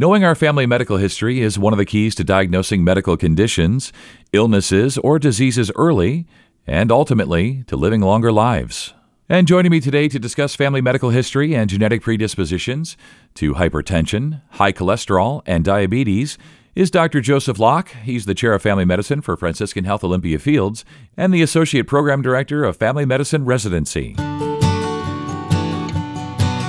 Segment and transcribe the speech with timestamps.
[0.00, 3.92] Knowing our family medical history is one of the keys to diagnosing medical conditions,
[4.32, 6.24] illnesses, or diseases early,
[6.68, 8.94] and ultimately to living longer lives.
[9.28, 12.96] And joining me today to discuss family medical history and genetic predispositions
[13.34, 16.38] to hypertension, high cholesterol, and diabetes
[16.76, 17.20] is Dr.
[17.20, 17.88] Joseph Locke.
[18.04, 20.84] He's the chair of family medicine for Franciscan Health Olympia Fields
[21.16, 24.14] and the associate program director of family medicine residency.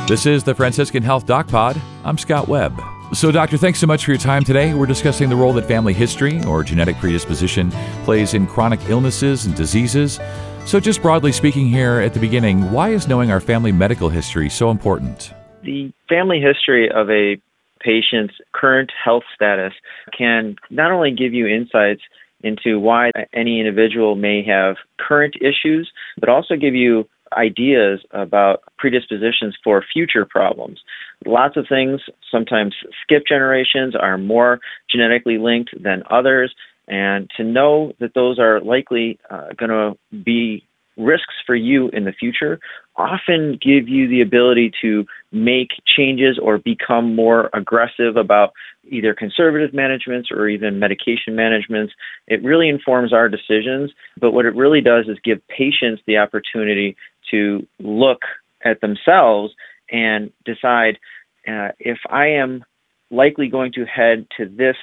[0.08, 1.80] This is the Franciscan Health Doc Pod.
[2.04, 2.82] I'm Scott Webb.
[3.12, 4.76] So, Doctor, thanks so much for your time today.
[4.76, 7.72] We're discussing the role that family history or genetic predisposition
[8.04, 10.20] plays in chronic illnesses and diseases.
[10.66, 14.48] So, just broadly speaking, here at the beginning, why is knowing our family medical history
[14.48, 15.34] so important?
[15.64, 17.42] The family history of a
[17.80, 19.74] patient's current health status
[20.16, 22.02] can not only give you insights
[22.42, 29.58] into why any individual may have current issues, but also give you ideas about predispositions
[29.64, 30.80] for future problems.
[31.26, 36.54] Lots of things sometimes skip generations, are more genetically linked than others,
[36.88, 40.66] and to know that those are likely uh, going to be
[40.98, 42.60] risks for you in the future
[43.00, 48.52] often give you the ability to make changes or become more aggressive about
[48.92, 51.94] either conservative managements or even medication managements.
[52.28, 56.98] It really informs our decisions, but what it really does is give patients the opportunity
[57.32, 58.22] to look
[58.64, 59.54] at themselves
[59.92, 61.00] and decide
[61.48, 62.64] uh, if I am
[63.12, 64.76] likely going to head to this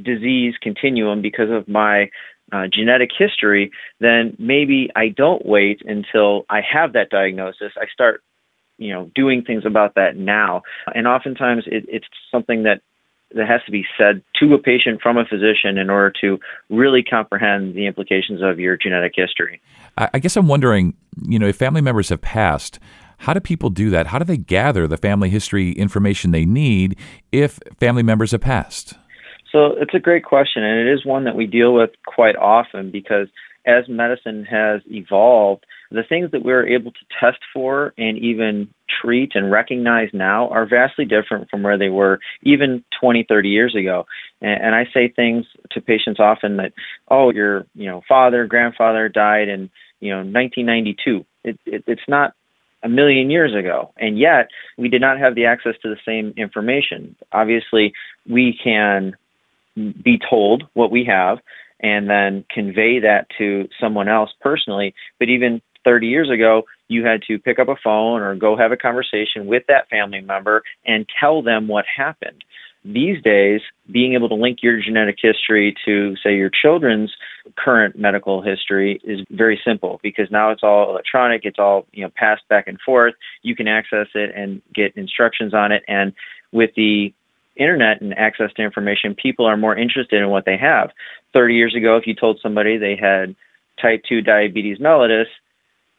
[0.00, 2.10] disease continuum because of my
[2.52, 7.72] uh, genetic history, then maybe I don't wait until I have that diagnosis.
[7.76, 8.22] I start,
[8.78, 10.62] you know, doing things about that now.
[10.94, 12.82] And oftentimes it, it's something that
[13.34, 16.38] that has to be said to a patient from a physician in order to
[16.70, 19.60] really comprehend the implications of your genetic history.
[19.96, 22.78] I guess I'm wondering, you know, if family members have passed,
[23.18, 24.08] how do people do that?
[24.08, 26.98] How do they gather the family history information they need
[27.30, 28.94] if family members have passed?
[29.52, 32.90] So it's a great question, and it is one that we deal with quite often
[32.90, 33.28] because
[33.66, 38.68] as medicine has evolved, the things that we're able to test for and even
[39.00, 43.74] treat and recognize now are vastly different from where they were even 20, 30 years
[43.74, 44.06] ago.
[44.40, 46.72] And, and I say things to patients often that,
[47.08, 49.70] oh, your you know father, grandfather died in
[50.00, 51.24] you know 1992.
[51.44, 52.34] It, it, it's not
[52.82, 53.92] a million years ago.
[53.96, 57.14] And yet, we did not have the access to the same information.
[57.32, 57.92] Obviously,
[58.28, 59.14] we can
[59.76, 61.38] be told what we have
[61.80, 64.94] and then convey that to someone else personally.
[65.18, 68.72] But even 30 years ago, you had to pick up a phone or go have
[68.72, 72.44] a conversation with that family member and tell them what happened.
[72.84, 73.60] These days,
[73.90, 77.12] being able to link your genetic history to, say, your children's
[77.56, 81.42] current medical history is very simple because now it's all electronic.
[81.44, 83.14] It's all you know passed back and forth.
[83.42, 85.84] You can access it and get instructions on it.
[85.86, 86.12] And
[86.50, 87.12] with the
[87.56, 90.90] internet and access to information, people are more interested in what they have.
[91.32, 93.36] 30 years ago, if you told somebody they had
[93.80, 95.26] type 2 diabetes mellitus,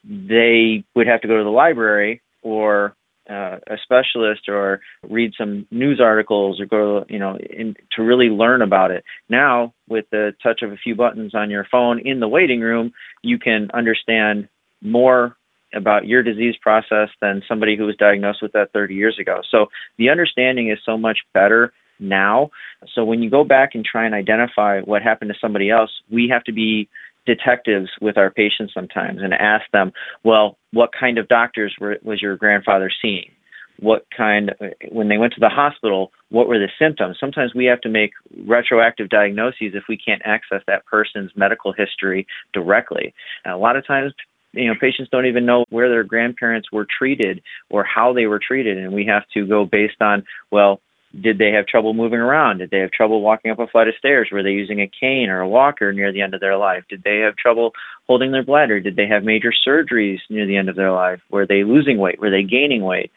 [0.03, 2.95] they would have to go to the library or
[3.29, 8.27] uh, a specialist or read some news articles or go, you know, in, to really
[8.27, 9.03] learn about it.
[9.29, 12.91] Now, with the touch of a few buttons on your phone in the waiting room,
[13.21, 14.49] you can understand
[14.81, 15.37] more
[15.73, 19.41] about your disease process than somebody who was diagnosed with that 30 years ago.
[19.49, 22.51] So the understanding is so much better now.
[22.93, 26.29] So when you go back and try and identify what happened to somebody else, we
[26.31, 26.89] have to be
[27.25, 29.91] detectives with our patients sometimes and ask them,
[30.23, 33.31] well, what kind of doctors were, was your grandfather seeing?
[33.79, 34.53] What kind,
[34.91, 37.17] when they went to the hospital, what were the symptoms?
[37.19, 38.11] Sometimes we have to make
[38.45, 43.13] retroactive diagnoses if we can't access that person's medical history directly.
[43.43, 44.13] And a lot of times
[44.53, 48.39] you know patients don't even know where their grandparents were treated or how they were
[48.39, 50.79] treated and we have to go based on well
[51.19, 52.57] did they have trouble moving around?
[52.57, 54.29] Did they have trouble walking up a flight of stairs?
[54.31, 56.83] Were they using a cane or a walker near the end of their life?
[56.89, 57.71] Did they have trouble
[58.07, 58.79] holding their bladder?
[58.79, 61.21] Did they have major surgeries near the end of their life?
[61.29, 62.19] Were they losing weight?
[62.19, 63.11] Were they gaining weight?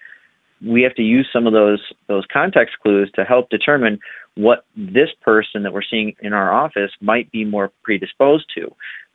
[0.66, 3.98] We have to use some of those those context clues to help determine
[4.36, 8.74] what this person that we're seeing in our office might be more predisposed to.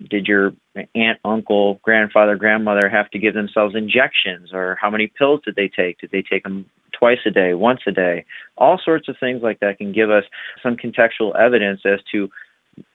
[0.09, 0.53] Did your
[0.95, 5.67] aunt, uncle, grandfather, grandmother have to give themselves injections, or how many pills did they
[5.67, 5.99] take?
[5.99, 6.65] Did they take them
[7.01, 8.25] twice a day, once a day?
[8.57, 10.23] All sorts of things like that can give us
[10.61, 12.29] some contextual evidence as to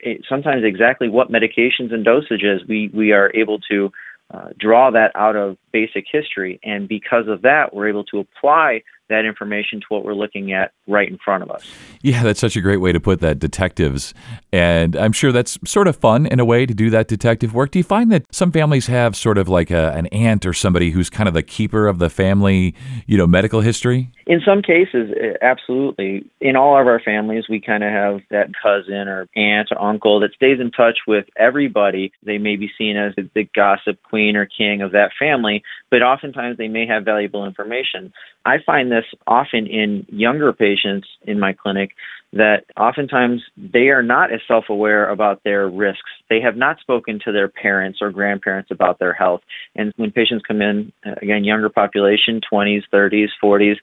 [0.03, 3.91] eh, sometimes exactly what medications and dosages we, we are able to
[4.33, 6.59] uh, draw that out of basic history.
[6.63, 10.71] And because of that, we're able to apply that information to what we're looking at
[10.87, 11.65] right in front of us.
[12.01, 14.13] Yeah, that's such a great way to put that, detectives.
[14.51, 17.71] And I'm sure that's sort of fun in a way to do that detective work.
[17.71, 20.91] Do you find that some families have sort of like a, an aunt or somebody
[20.91, 22.75] who's kind of the keeper of the family,
[23.05, 24.11] you know, medical history?
[24.25, 26.29] In some cases, eh, absolutely.
[26.41, 30.19] In all of our families, we kind of have that cousin or aunt or uncle
[30.19, 32.11] that stays in touch with everybody.
[32.23, 36.57] They may be seen as the gossip queen or king of that family, but oftentimes
[36.57, 38.11] they may have valuable information.
[38.47, 41.91] I find this often in younger patients in my clinic
[42.31, 46.09] that oftentimes they are not as self aware about their risks.
[46.29, 49.41] They have not spoken to their parents or grandparents about their health.
[49.75, 53.75] And when patients come in, uh, again, younger population, 20s, 30s, 40s,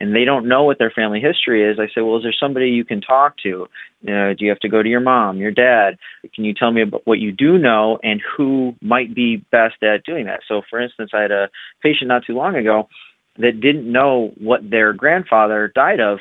[0.00, 2.68] and they don't know what their family history is, I say, well, is there somebody
[2.68, 3.68] you can talk to?
[4.02, 5.96] You know, do you have to go to your mom, your dad?
[6.34, 10.04] Can you tell me about what you do know and who might be best at
[10.04, 10.40] doing that?
[10.46, 11.48] So, for instance, I had a
[11.82, 12.88] patient not too long ago
[13.40, 16.20] that didn't know what their grandfather died of,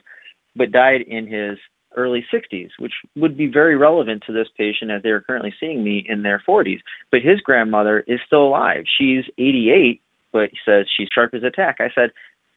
[0.55, 1.57] but died in his
[1.95, 6.05] early 60s, which would be very relevant to this patient as they're currently seeing me
[6.07, 6.79] in their 40s.
[7.11, 8.85] But his grandmother is still alive.
[8.97, 10.01] She's 88,
[10.31, 11.77] but he says she's sharp as a tack.
[11.79, 12.11] I said,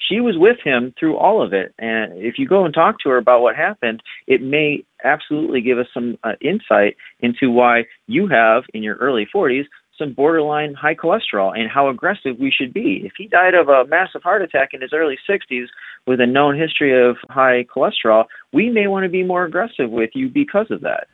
[0.09, 1.75] she was with him through all of it.
[1.79, 5.79] And if you go and talk to her about what happened, it may absolutely give
[5.79, 9.67] us some uh, insight into why you have, in your early 40s,
[10.03, 13.03] some borderline high cholesterol and how aggressive we should be.
[13.05, 15.67] If he died of a massive heart attack in his early 60s
[16.07, 20.11] with a known history of high cholesterol, we may want to be more aggressive with
[20.15, 21.07] you because of that.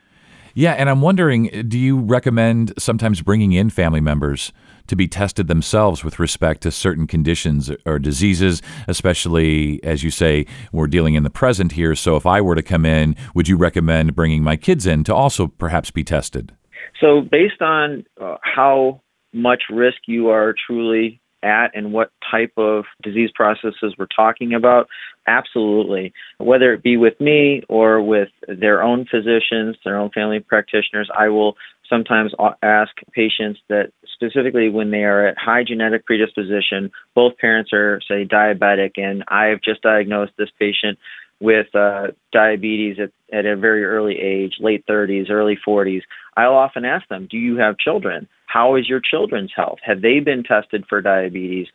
[0.55, 4.53] Yeah, and I'm wondering do you recommend sometimes bringing in family members
[4.89, 10.47] to be tested themselves with respect to certain conditions or diseases, especially as you say,
[10.73, 11.95] we're dealing in the present here.
[11.95, 15.15] So if I were to come in, would you recommend bringing my kids in to
[15.15, 16.55] also perhaps be tested?
[17.01, 19.01] So, based on uh, how
[19.33, 24.89] much risk you are truly at and what type of disease processes we're talking about,
[25.27, 26.13] absolutely.
[26.39, 31.29] Whether it be with me or with their own physicians, their own family practitioners, I
[31.29, 31.57] will
[31.89, 38.01] sometimes ask patients that specifically when they are at high genetic predisposition, both parents are,
[38.07, 40.99] say, diabetic, and I've just diagnosed this patient
[41.41, 46.03] with uh, diabetes at, at a very early age, late 30s, early 40s,
[46.37, 48.29] I'll often ask them, Do you have children?
[48.47, 49.79] How is your children's health?
[49.83, 51.67] Have they been tested for diabetes?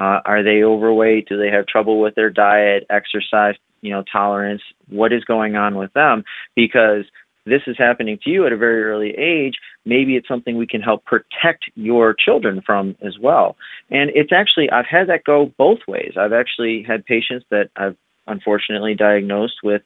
[0.00, 1.28] Uh, are they overweight?
[1.28, 4.62] Do they have trouble with their diet, exercise, you know, tolerance?
[4.88, 6.24] What is going on with them?
[6.56, 7.04] Because
[7.44, 9.54] this is happening to you at a very early age,
[9.84, 13.56] maybe it's something we can help protect your children from as well.
[13.90, 16.12] And it's actually, I've had that go both ways.
[16.18, 17.96] I've actually had patients that I've
[18.26, 19.82] unfortunately diagnosed with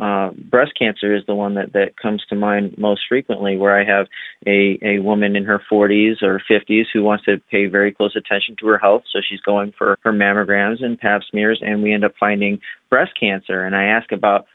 [0.00, 3.84] uh, breast cancer is the one that, that comes to mind most frequently, where I
[3.84, 4.06] have
[4.46, 8.56] a, a woman in her 40s or 50s who wants to pay very close attention
[8.60, 9.02] to her health.
[9.12, 13.12] So she's going for her mammograms and pap smears, and we end up finding breast
[13.18, 13.64] cancer.
[13.64, 14.46] And I ask about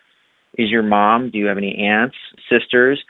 [0.57, 2.15] is your mom, do you have any aunts,
[2.49, 3.03] sisters?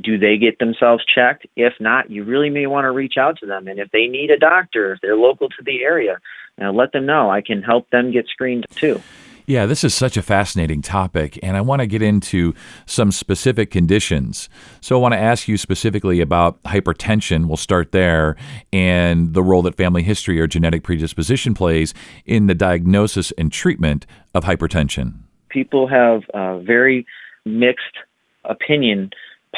[0.00, 1.44] Do they get themselves checked?
[1.56, 3.66] If not, you really may want to reach out to them.
[3.66, 6.20] And if they need a doctor, if they're local to the area,
[6.58, 7.30] know, let them know.
[7.30, 9.02] I can help them get screened too.
[9.48, 12.52] Yeah, this is such a fascinating topic, and I want to get into
[12.84, 14.50] some specific conditions.
[14.82, 17.46] So, I want to ask you specifically about hypertension.
[17.46, 18.36] We'll start there,
[18.74, 21.94] and the role that family history or genetic predisposition plays
[22.26, 24.04] in the diagnosis and treatment
[24.34, 25.14] of hypertension.
[25.48, 27.06] People have a very
[27.46, 27.96] mixed
[28.44, 29.08] opinion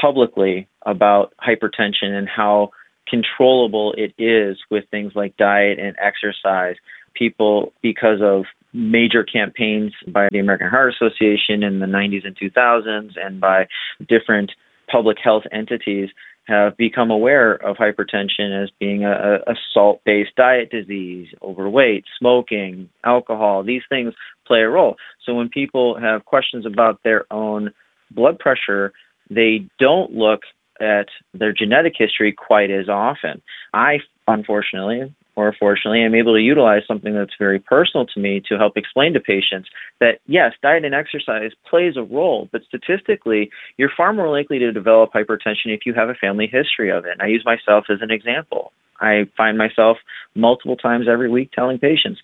[0.01, 2.71] publicly about hypertension and how
[3.09, 6.77] controllable it is with things like diet and exercise.
[7.15, 13.13] People, because of major campaigns by the American Heart Association in the 90s and 2000s
[13.17, 13.67] and by
[14.09, 14.53] different
[14.91, 16.11] public health entities
[16.47, 22.89] have become aware of hypertension as being a, a salt based diet disease, overweight, smoking,
[23.05, 23.63] alcohol.
[23.63, 24.15] These things
[24.47, 24.97] play a role.
[25.25, 27.71] So when people have questions about their own
[28.11, 28.93] blood pressure,
[29.29, 30.41] they don't look
[30.81, 33.43] at their genetic history quite as often.
[33.73, 38.57] I, unfortunately, or fortunately, I'm able to utilize something that's very personal to me to
[38.57, 39.69] help explain to patients
[40.01, 44.73] that yes, diet and exercise plays a role, but statistically, you're far more likely to
[44.73, 47.13] develop hypertension if you have a family history of it.
[47.13, 48.73] And I use myself as an example.
[49.01, 49.97] I find myself
[50.35, 52.21] multiple times every week telling patients,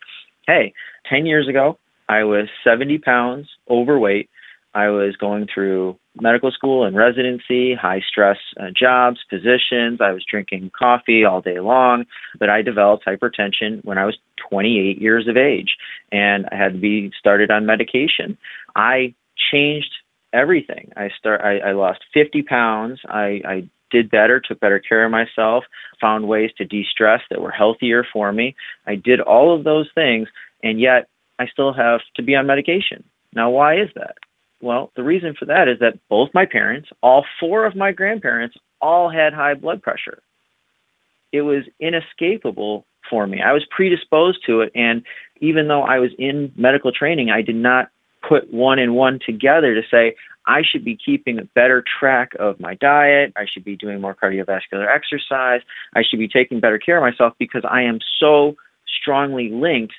[0.47, 0.75] hey,
[1.09, 4.29] 10 years ago, I was 70 pounds overweight.
[4.75, 10.01] I was going through medical school and residency, high stress uh, jobs, positions.
[10.01, 12.05] I was drinking coffee all day long,
[12.39, 14.17] but I developed hypertension when I was
[14.49, 15.77] 28 years of age
[16.13, 18.39] and I had to be started on medication.
[18.75, 19.15] I
[19.53, 19.93] changed
[20.33, 20.93] everything.
[20.97, 23.01] I start I, I lost 50 pounds.
[23.09, 25.65] I, I did better, took better care of myself,
[26.01, 28.57] found ways to de-stress that were healthier for me.
[28.87, 30.29] I did all of those things
[30.63, 31.09] and yet
[31.39, 33.05] I still have to be on medication.
[33.35, 34.17] Now, why is that?
[34.61, 38.57] Well, the reason for that is that both my parents, all four of my grandparents,
[38.81, 40.23] all had high blood pressure.
[41.33, 43.41] It was inescapable for me.
[43.43, 44.73] I was predisposed to it.
[44.75, 45.03] And
[45.41, 47.89] even though I was in medical training, I did not
[48.27, 52.61] put one and one together to say, I should be keeping a better track of
[52.61, 53.33] my diet.
[53.37, 55.61] I should be doing more cardiovascular exercise.
[55.95, 58.55] I should be taking better care of myself because I am so
[59.01, 59.95] strongly linked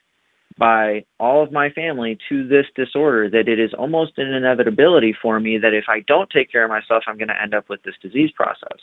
[0.58, 5.40] by all of my family to this disorder that it is almost an inevitability for
[5.40, 7.84] me that if I don't take care of myself, I'm going to end up with
[7.84, 8.80] this disease process.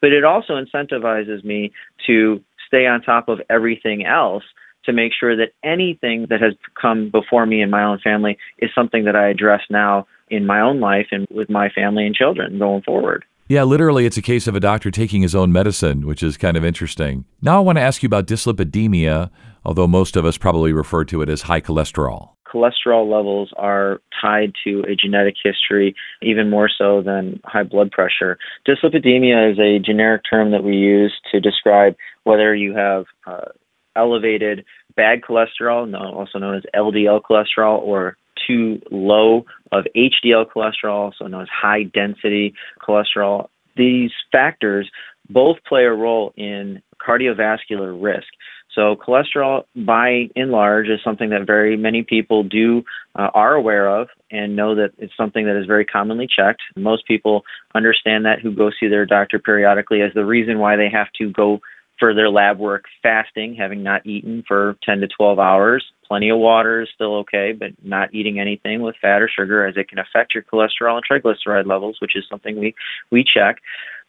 [0.00, 1.72] But it also incentivizes me
[2.06, 4.44] to stay on top of everything else
[4.84, 8.70] to make sure that anything that has come before me in my own family is
[8.74, 12.58] something that I address now in my own life and with my family and children
[12.58, 13.24] going forward.
[13.48, 16.56] Yeah, literally, it's a case of a doctor taking his own medicine, which is kind
[16.56, 17.26] of interesting.
[17.40, 19.30] Now, I want to ask you about dyslipidemia,
[19.66, 22.30] although most of us probably refer to it as high cholesterol.
[22.46, 28.38] Cholesterol levels are tied to a genetic history, even more so than high blood pressure.
[28.66, 33.50] Dyslipidemia is a generic term that we use to describe whether you have uh,
[33.96, 41.26] elevated bad cholesterol, also known as LDL cholesterol, or too low of HDL cholesterol, also
[41.26, 43.48] known as high density cholesterol.
[43.76, 44.88] These factors
[45.28, 48.28] both play a role in cardiovascular risk.
[48.74, 53.88] So cholesterol, by and large, is something that very many people do uh, are aware
[53.88, 56.60] of and know that it's something that is very commonly checked.
[56.76, 57.44] Most people
[57.74, 61.30] understand that who go see their doctor periodically as the reason why they have to
[61.30, 61.60] go
[61.98, 65.84] for their lab work fasting, having not eaten for 10 to 12 hours.
[66.06, 69.76] Plenty of water is still okay, but not eating anything with fat or sugar as
[69.76, 72.74] it can affect your cholesterol and triglyceride levels, which is something we,
[73.10, 73.56] we check.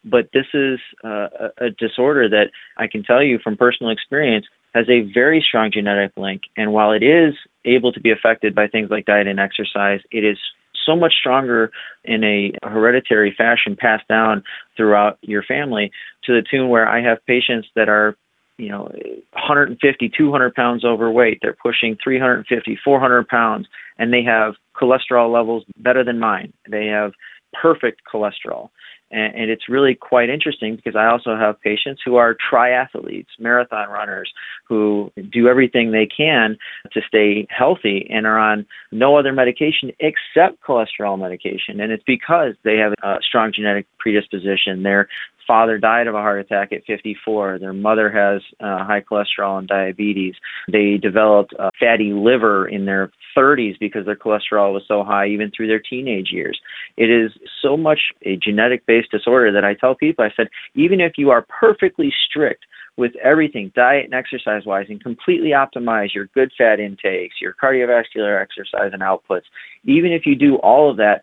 [0.04, 1.28] But this is uh,
[1.58, 6.12] a disorder that I can tell you from personal experience has a very strong genetic
[6.16, 6.42] link.
[6.56, 10.24] And while it is able to be affected by things like diet and exercise, it
[10.24, 10.38] is
[10.86, 11.70] so much stronger
[12.04, 14.42] in a hereditary fashion passed down
[14.76, 15.90] throughout your family
[16.24, 18.16] to the tune where I have patients that are
[18.56, 18.90] you know
[19.32, 21.40] 150 200 pounds overweight.
[21.42, 26.52] They're pushing 350 400 pounds and they have cholesterol levels better than mine.
[26.68, 27.12] They have
[27.60, 28.70] perfect cholesterol
[29.10, 33.88] and, and it's really quite interesting because I also have patients who are triathletes, marathon
[33.88, 34.32] runners,
[34.66, 36.56] who do everything they can
[36.92, 41.80] to stay healthy and are on no other medication except cholesterol medication.
[41.80, 44.82] And it's because they have a strong genetic predisposition.
[44.82, 45.08] Their
[45.48, 47.58] father died of a heart attack at 54.
[47.58, 50.34] Their mother has uh, high cholesterol and diabetes.
[50.70, 55.50] They developed a fatty liver in their 30s because their cholesterol was so high, even
[55.50, 56.60] through their teenage years.
[56.96, 61.00] It is so much a genetic based disorder that I tell people, I said, even
[61.00, 62.64] if you are perfectly strict
[62.96, 68.40] with everything, diet and exercise wise, and completely optimize your good fat intakes, your cardiovascular
[68.40, 69.44] exercise and outputs,
[69.84, 71.22] even if you do all of that,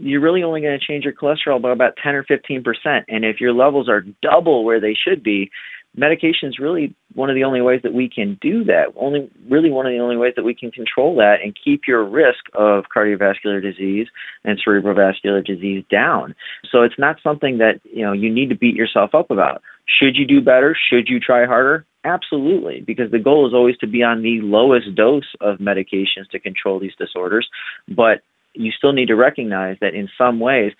[0.00, 3.04] you're really only going to change your cholesterol by about 10 or 15 percent.
[3.08, 5.50] And if your levels are double where they should be,
[5.96, 8.92] medication is really one of the only ways that we can do that.
[8.96, 12.04] Only really one of the only ways that we can control that and keep your
[12.04, 14.06] risk of cardiovascular disease
[14.44, 16.34] and cerebrovascular disease down.
[16.70, 19.62] So it's not something that you know you need to beat yourself up about.
[19.86, 20.76] Should you do better?
[20.90, 21.84] Should you try harder?
[22.04, 26.38] Absolutely, because the goal is always to be on the lowest dose of medications to
[26.38, 27.48] control these disorders.
[27.88, 28.22] But
[28.54, 30.72] you still need to recognize that in some ways,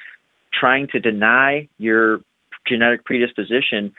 [0.52, 2.20] trying to deny your
[2.66, 3.92] genetic predisposition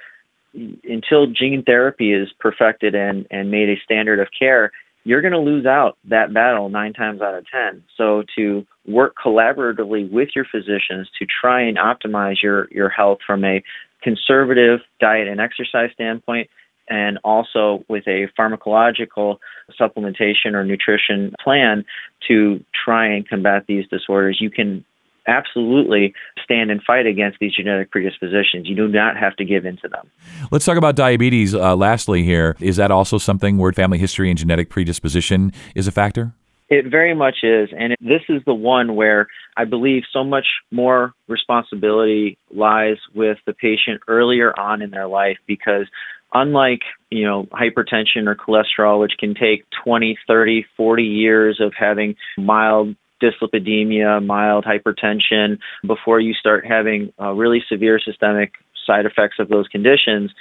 [0.53, 4.71] until gene therapy is perfected and, and made a standard of care,
[5.03, 7.83] you're going to lose out that battle nine times out of 10.
[7.97, 13.43] So to work collaboratively with your physicians to try and optimize your, your health from
[13.45, 13.63] a
[14.01, 16.49] conservative diet and exercise standpoint,
[16.89, 19.37] and also with a pharmacological
[19.79, 21.85] supplementation or nutrition plan
[22.27, 24.83] to try and combat these disorders, you can
[25.29, 28.67] absolutely stand and fight against these genetic predispositions.
[28.67, 30.09] You do not have to give in to them.
[30.51, 32.55] Let's talk about diabetes uh, lastly here.
[32.59, 36.33] Is that also something where family history and genetic predisposition is a factor?
[36.69, 37.69] It very much is.
[37.77, 43.53] And this is the one where I believe so much more responsibility lies with the
[43.53, 45.87] patient earlier on in their life because
[46.33, 52.15] unlike you know hypertension or cholesterol which can take 20 30 40 years of having
[52.37, 58.53] mild dyslipidemia mild hypertension before you start having uh, really severe systemic
[58.85, 60.31] side effects of those conditions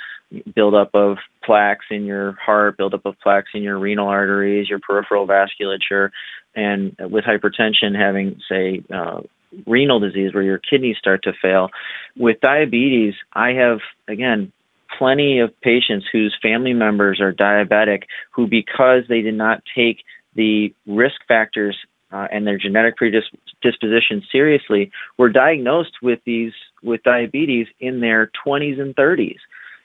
[0.54, 5.26] buildup of plaques in your heart buildup of plaques in your renal arteries your peripheral
[5.26, 6.10] vasculature
[6.54, 9.20] and with hypertension having say uh,
[9.66, 11.70] renal disease where your kidneys start to fail.
[12.16, 14.52] With diabetes i have again
[14.98, 19.98] plenty of patients whose family members are diabetic who, because they did not take
[20.34, 21.76] the risk factors
[22.12, 28.80] uh, and their genetic predisposition seriously were diagnosed with these with diabetes in their 20s
[28.80, 29.38] and 30s.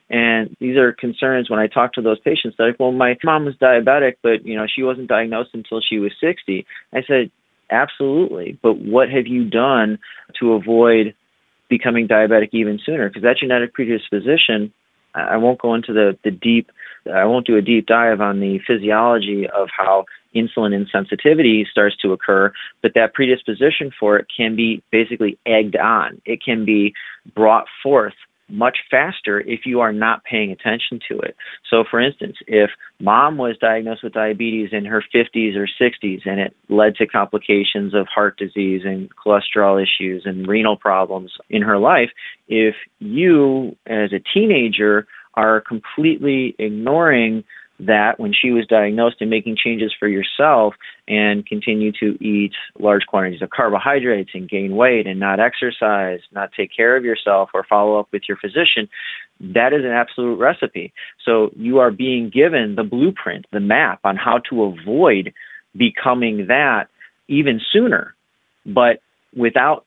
[0.10, 2.56] And these are concerns when I talk to those patients.
[2.58, 6.00] They're like, well, my mom was diabetic, but you know she wasn't diagnosed until she
[6.00, 6.66] was 60.
[6.94, 7.32] I said,
[7.70, 8.58] absolutely.
[8.62, 10.00] But what have you done
[10.40, 11.16] to avoid
[11.70, 13.10] becoming diabetic even sooner?
[13.10, 14.72] Because that genetic predisposition,
[15.16, 16.72] I won't go into the the deep.
[17.12, 22.12] I won't do a deep dive on the physiology of how insulin insensitivity starts to
[22.12, 26.22] occur, but that predisposition for it can be basically egged on.
[26.26, 26.94] It can be
[27.36, 28.14] brought forth
[28.50, 31.36] much faster if you are not paying attention to it.
[31.70, 36.40] So, for instance, if mom was diagnosed with diabetes in her 50s or 60s and
[36.40, 41.78] it led to complications of heart disease and cholesterol issues and renal problems in her
[41.78, 42.10] life,
[42.48, 47.44] if you as a teenager are completely ignoring
[47.86, 50.76] that when she was diagnosed and making changes for yourself
[51.08, 56.52] and continue to eat large quantities of carbohydrates and gain weight and not exercise, not
[56.56, 58.90] take care of yourself or follow up with your physician,
[59.40, 60.94] that is an absolute recipe.
[61.26, 65.34] So you are being given the blueprint, the map on how to avoid
[65.76, 66.88] becoming that
[67.28, 68.16] even sooner.
[68.66, 69.02] But
[69.36, 69.86] without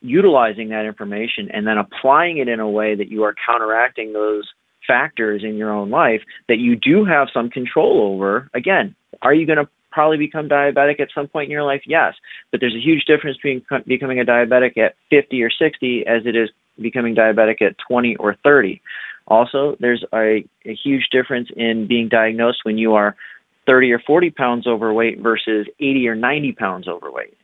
[0.00, 4.44] utilizing that information and then applying it in a way that you are counteracting those
[4.86, 8.50] factors in your own life that you do have some control over.
[8.54, 11.82] Again, are you going to probably become diabetic at some point in your life?
[11.86, 12.14] Yes.
[12.50, 16.36] But there's a huge difference between becoming a diabetic at 50 or 60 as it
[16.36, 16.50] is
[16.80, 18.80] becoming diabetic at 20 or 30.
[19.26, 23.16] Also, there's a, a huge difference in being diagnosed when you are
[23.66, 27.34] 30 or 40 pounds overweight versus 80 or 90 pounds overweight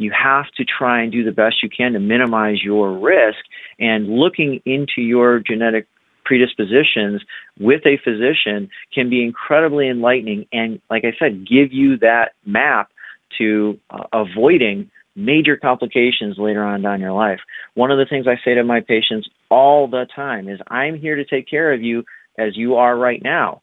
[0.00, 3.38] you have to try and do the best you can to minimize your risk
[3.78, 5.86] and looking into your genetic
[6.30, 7.22] predispositions
[7.58, 12.92] with a physician can be incredibly enlightening and, like I said, give you that map
[13.38, 17.40] to uh, avoiding major complications later on down your life.
[17.74, 21.16] One of the things I say to my patients all the time is I'm here
[21.16, 22.04] to take care of you
[22.38, 23.60] as you are right now.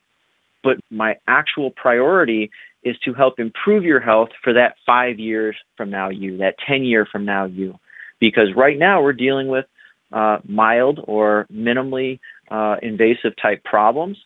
[0.62, 2.52] But my actual priority
[2.84, 6.84] is to help improve your health for that five years from now you, that 10
[6.84, 7.80] year from now you.
[8.20, 9.66] Because right now we're dealing with
[10.12, 14.18] uh, mild or minimally uh, invasive type problems.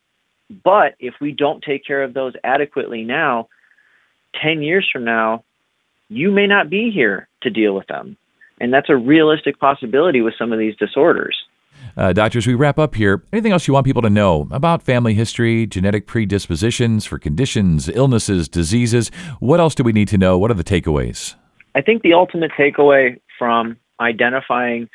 [0.63, 3.47] But if we don't take care of those adequately now,
[4.41, 5.43] 10 years from now,
[6.09, 8.17] you may not be here to deal with them.
[8.59, 11.37] And that's a realistic possibility with some of these disorders.
[11.97, 13.23] Uh, doctors, we wrap up here.
[13.33, 18.47] Anything else you want people to know about family history, genetic predispositions for conditions, illnesses,
[18.47, 19.09] diseases?
[19.39, 20.37] What else do we need to know?
[20.37, 21.35] What are the takeaways?
[21.75, 24.89] I think the ultimate takeaway from identifying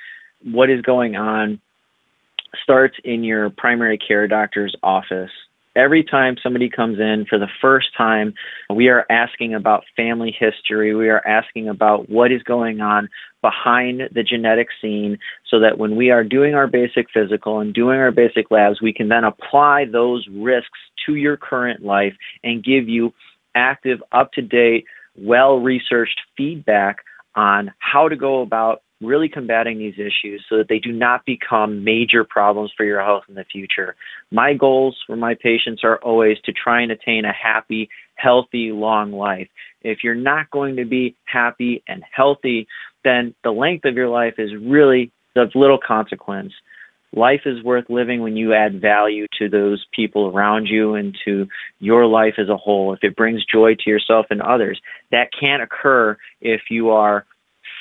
[0.45, 1.61] what is going on
[2.63, 5.31] starts in your primary care doctor's office.
[5.75, 8.33] Every time somebody comes in for the first time,
[8.75, 10.95] we are asking about family history.
[10.95, 13.11] We are asking about what is going on
[13.43, 15.19] behind the genetic scene
[15.51, 18.95] so that when we are doing our basic physical and doing our basic labs, we
[18.95, 23.13] can then apply those risks to your current life and give you
[23.55, 26.99] active, up to date, well researched feedback
[27.35, 31.85] on how to go about really combating these issues so that they do not become
[31.85, 33.95] major problems for your health in the future.
[34.31, 39.13] My goals for my patients are always to try and attain a happy, healthy, long
[39.13, 39.49] life.
[39.83, 42.67] If you're not going to be happy and healthy,
[43.05, 46.53] then the length of your life is really of little consequence.
[47.15, 51.47] Life is worth living when you add value to those people around you and to
[51.79, 52.93] your life as a whole.
[52.95, 54.81] If it brings joy to yourself and others,
[55.13, 57.25] that can't occur if you are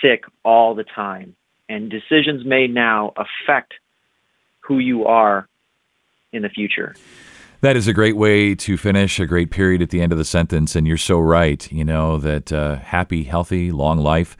[0.05, 1.35] sick all the time.
[1.67, 3.73] And decisions made now affect
[4.59, 5.47] who you are
[6.31, 6.95] in the future.
[7.61, 10.25] That is a great way to finish a great period at the end of the
[10.25, 10.75] sentence.
[10.75, 14.37] And you're so right, you know, that uh, happy, healthy, long life,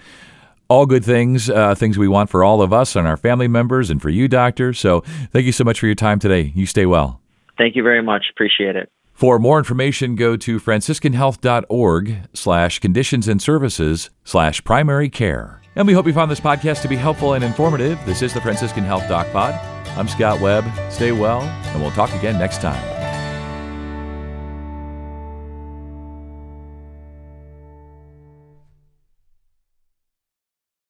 [0.68, 3.90] all good things, uh, things we want for all of us and our family members
[3.90, 4.74] and for you, doctor.
[4.74, 5.02] So
[5.32, 6.52] thank you so much for your time today.
[6.54, 7.22] You stay well.
[7.58, 8.26] Thank you very much.
[8.32, 8.92] Appreciate it.
[9.16, 15.62] For more information, go to franciscanhealth.org slash conditions and services slash primary care.
[15.78, 17.98] And we hope you found this podcast to be helpful and informative.
[18.06, 19.54] This is the Franciscan Health Doc Pod.
[19.98, 20.66] I'm Scott Webb.
[20.92, 23.05] Stay well, and we'll talk again next time.